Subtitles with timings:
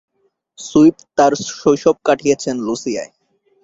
[0.59, 3.11] Swift তার শৈশব কাটিয়েছেন লুইসিয়ায়।